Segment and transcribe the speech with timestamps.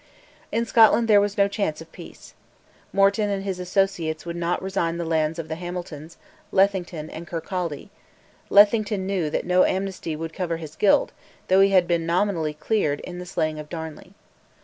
[0.51, 2.33] In Scotland there was no chance of peace.
[2.91, 6.17] Morton and his associates would not resign the lands of the Hamiltons,
[6.51, 7.91] Lethington, and Kirkcaldy;
[8.49, 11.11] Lethington knew that no amnesty would cover his guilt
[11.49, 14.15] (though he had been nominally cleared) in the slaying of Darnley.